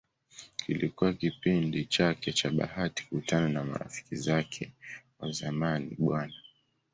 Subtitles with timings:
[0.55, 4.71] Kilikuwa kipindi chake cha bahati kukutana na marafiki zake
[5.19, 6.15] wa zamani Bw.